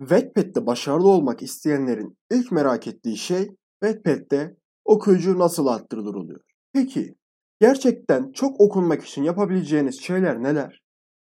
[0.00, 3.48] Wattpad'de başarılı olmak isteyenlerin ilk merak ettiği şey
[3.84, 6.40] Wattpad'de okuyucu nasıl arttırılır oluyor.
[6.72, 7.14] Peki
[7.60, 10.82] gerçekten çok okunmak için yapabileceğiniz şeyler neler?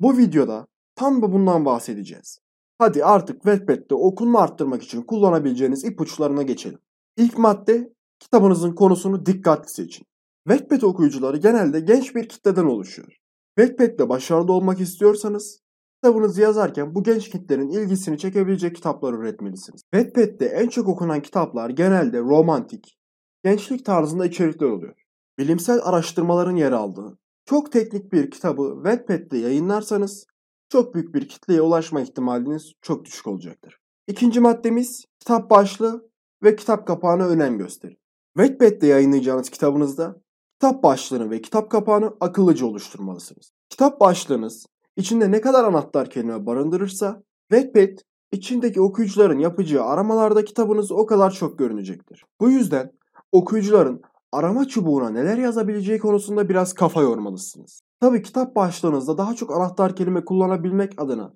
[0.00, 2.38] Bu videoda tam da bundan bahsedeceğiz.
[2.78, 6.78] Hadi artık Wattpad'de okunma arttırmak için kullanabileceğiniz ipuçlarına geçelim.
[7.16, 10.06] İlk madde kitabınızın konusunu dikkatli seçin.
[10.48, 13.16] Wattpad okuyucuları genelde genç bir kitleden oluşuyor.
[13.58, 15.60] Wattpad'de başarılı olmak istiyorsanız
[16.06, 19.82] kitabınızı yazarken bu genç kitlerin ilgisini çekebilecek kitaplar üretmelisiniz.
[19.94, 22.98] Wattpad'de en çok okunan kitaplar genelde romantik,
[23.44, 24.94] gençlik tarzında içerikler oluyor.
[25.38, 30.26] Bilimsel araştırmaların yer aldığı, çok teknik bir kitabı Wattpad'de yayınlarsanız
[30.68, 33.78] çok büyük bir kitleye ulaşma ihtimaliniz çok düşük olacaktır.
[34.06, 36.10] İkinci maddemiz kitap başlığı
[36.42, 37.98] ve kitap kapağına önem gösterin.
[38.36, 40.22] Wattpad'de yayınlayacağınız kitabınızda
[40.60, 43.50] kitap başlığını ve kitap kapağını akıllıca oluşturmalısınız.
[43.70, 47.98] Kitap başlığınız içinde ne kadar anahtar kelime barındırırsa Wattpad
[48.32, 52.24] içindeki okuyucuların yapacağı aramalarda kitabınız o kadar çok görünecektir.
[52.40, 52.92] Bu yüzden
[53.32, 54.02] okuyucuların
[54.32, 57.80] arama çubuğuna neler yazabileceği konusunda biraz kafa yormalısınız.
[58.00, 61.32] Tabi kitap başlığınızda daha çok anahtar kelime kullanabilmek adına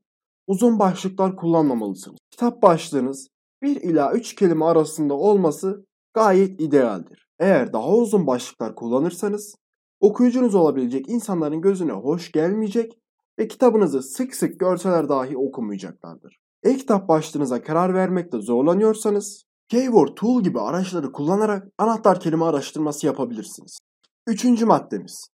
[0.47, 2.19] uzun başlıklar kullanmamalısınız.
[2.31, 3.29] Kitap başlığınız
[3.63, 7.27] 1 ila 3 kelime arasında olması gayet idealdir.
[7.39, 9.55] Eğer daha uzun başlıklar kullanırsanız
[10.01, 12.99] okuyucunuz olabilecek insanların gözüne hoş gelmeyecek
[13.41, 16.39] ve kitabınızı sık sık görseler dahi okumayacaklardır.
[16.63, 23.79] E-kitap başlığınıza karar vermekte zorlanıyorsanız Keyword Tool gibi araçları kullanarak anahtar kelime araştırması yapabilirsiniz.
[24.27, 25.29] Üçüncü maddemiz.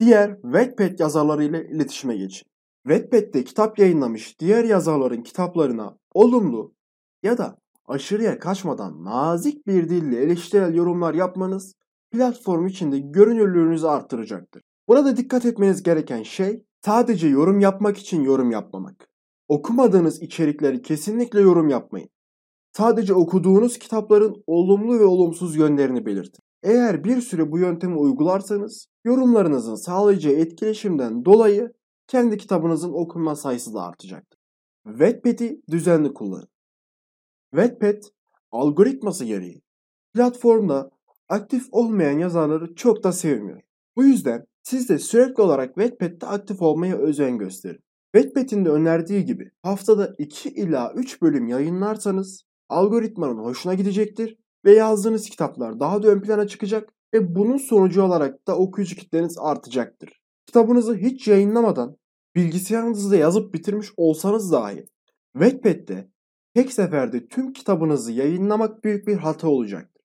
[0.00, 2.46] Diğer Wattpad yazarları ile iletişime geçin.
[2.88, 6.74] Wattpad'de kitap yayınlamış diğer yazarların kitaplarına olumlu
[7.22, 11.74] ya da aşırıya kaçmadan nazik bir dille eleştirel yorumlar yapmanız
[12.10, 14.62] platform içinde görünürlüğünüzü arttıracaktır.
[14.88, 19.08] Burada dikkat etmeniz gereken şey sadece yorum yapmak için yorum yapmamak.
[19.48, 22.08] Okumadığınız içerikleri kesinlikle yorum yapmayın.
[22.72, 26.44] Sadece okuduğunuz kitapların olumlu ve olumsuz yönlerini belirtin.
[26.62, 31.72] Eğer bir süre bu yöntemi uygularsanız yorumlarınızın sağlayacağı etkileşimden dolayı
[32.06, 34.38] kendi kitabınızın okunma sayısı da artacaktır.
[34.84, 36.48] Wattpad'i düzenli kullanın.
[37.50, 38.02] Wattpad
[38.50, 39.62] algoritması gereği
[40.14, 40.90] platformda
[41.28, 43.60] aktif olmayan yazarları çok da sevmiyor.
[43.96, 47.80] Bu yüzden siz de sürekli olarak Wattpad'de aktif olmaya özen gösterin.
[48.16, 55.30] Wattpad'in de önerdiği gibi haftada 2 ila 3 bölüm yayınlarsanız algoritmanın hoşuna gidecektir ve yazdığınız
[55.30, 60.20] kitaplar daha da ön plana çıkacak ve bunun sonucu olarak da okuyucu kitleniz artacaktır.
[60.46, 61.96] Kitabınızı hiç yayınlamadan
[62.36, 64.86] bilgisayarınızda yazıp bitirmiş olsanız dahi
[65.32, 66.10] Wattpad'de
[66.54, 70.02] tek seferde tüm kitabınızı yayınlamak büyük bir hata olacaktır.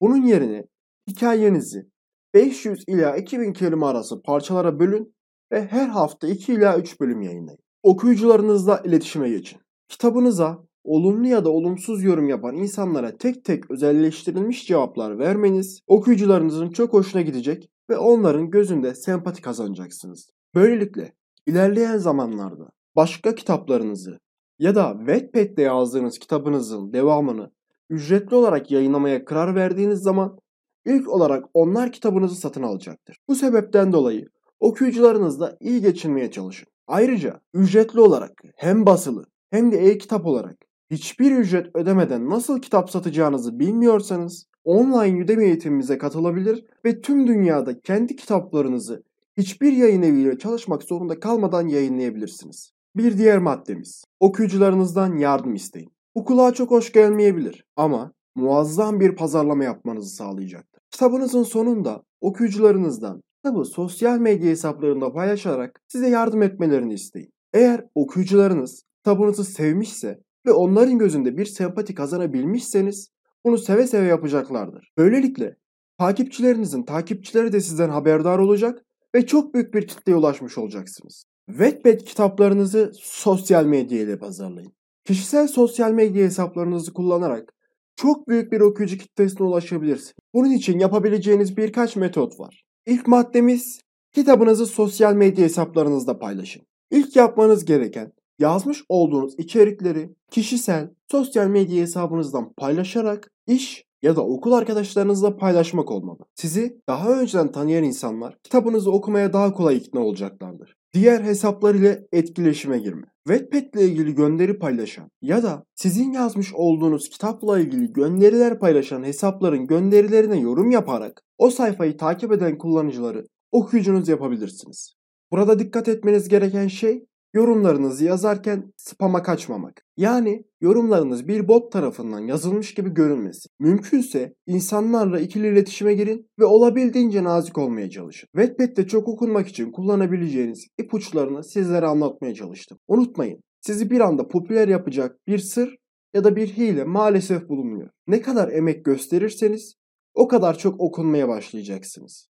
[0.00, 0.66] Bunun yerine
[1.08, 1.95] hikayenizi
[2.36, 5.14] 500 ila 2000 kelime arası parçalara bölün
[5.52, 7.58] ve her hafta 2 ila 3 bölüm yayınlayın.
[7.82, 9.60] Okuyucularınızla iletişime geçin.
[9.88, 16.92] Kitabınıza olumlu ya da olumsuz yorum yapan insanlara tek tek özelleştirilmiş cevaplar vermeniz okuyucularınızın çok
[16.92, 20.30] hoşuna gidecek ve onların gözünde sempati kazanacaksınız.
[20.54, 21.12] Böylelikle
[21.46, 24.18] ilerleyen zamanlarda başka kitaplarınızı
[24.58, 27.50] ya da Wattpad'de yazdığınız kitabınızın devamını
[27.90, 30.38] ücretli olarak yayınlamaya karar verdiğiniz zaman
[30.86, 33.18] ilk olarak onlar kitabınızı satın alacaktır.
[33.28, 34.28] Bu sebepten dolayı
[34.60, 36.68] okuyucularınızla iyi geçinmeye çalışın.
[36.86, 40.56] Ayrıca ücretli olarak hem basılı hem de e-kitap olarak
[40.90, 48.16] hiçbir ücret ödemeden nasıl kitap satacağınızı bilmiyorsanız online Udemy eğitimimize katılabilir ve tüm dünyada kendi
[48.16, 49.02] kitaplarınızı
[49.36, 52.70] hiçbir yayın eviyle çalışmak zorunda kalmadan yayınlayabilirsiniz.
[52.96, 54.04] Bir diğer maddemiz.
[54.20, 55.92] Okuyucularınızdan yardım isteyin.
[56.14, 60.75] Bu kulağa çok hoş gelmeyebilir ama muazzam bir pazarlama yapmanızı sağlayacaktır.
[60.90, 67.30] Kitabınızın sonunda okuyucularınızdan kitabı sosyal medya hesaplarında paylaşarak size yardım etmelerini isteyin.
[67.52, 73.08] Eğer okuyucularınız kitabınızı sevmişse ve onların gözünde bir sempati kazanabilmişseniz
[73.44, 74.92] bunu seve seve yapacaklardır.
[74.98, 75.56] Böylelikle
[75.98, 81.24] takipçilerinizin takipçileri de sizden haberdar olacak ve çok büyük bir kitleye ulaşmış olacaksınız.
[81.46, 84.72] Wattpad kitaplarınızı sosyal medya ile pazarlayın.
[85.04, 87.52] Kişisel sosyal medya hesaplarınızı kullanarak
[87.96, 90.14] çok büyük bir okuyucu kitlesine ulaşabilirsiniz.
[90.34, 92.64] Bunun için yapabileceğiniz birkaç metot var.
[92.86, 93.80] İlk maddemiz
[94.12, 96.62] kitabınızı sosyal medya hesaplarınızda paylaşın.
[96.90, 104.52] İlk yapmanız gereken yazmış olduğunuz içerikleri kişisel sosyal medya hesabınızdan paylaşarak iş ya da okul
[104.52, 106.18] arkadaşlarınızla paylaşmak olmalı.
[106.34, 110.76] Sizi daha önceden tanıyan insanlar kitabınızı okumaya daha kolay ikna olacaklardır.
[110.96, 113.06] Diğer hesaplar ile etkileşime girme.
[113.28, 119.66] Wattpad ile ilgili gönderi paylaşan ya da sizin yazmış olduğunuz kitapla ilgili gönderiler paylaşan hesapların
[119.66, 124.94] gönderilerine yorum yaparak o sayfayı takip eden kullanıcıları okuyucunuz yapabilirsiniz.
[125.30, 127.06] Burada dikkat etmeniz gereken şey
[127.36, 129.82] Yorumlarınızı yazarken spam'a kaçmamak.
[129.96, 133.50] Yani yorumlarınız bir bot tarafından yazılmış gibi görünmesin.
[133.60, 138.28] Mümkünse insanlarla ikili iletişime girin ve olabildiğince nazik olmaya çalışın.
[138.36, 142.78] Wattpad'de çok okunmak için kullanabileceğiniz ipuçlarını sizlere anlatmaya çalıştım.
[142.88, 145.76] Unutmayın, sizi bir anda popüler yapacak bir sır
[146.14, 147.90] ya da bir hile maalesef bulunmuyor.
[148.06, 149.74] Ne kadar emek gösterirseniz
[150.14, 152.28] o kadar çok okunmaya başlayacaksınız.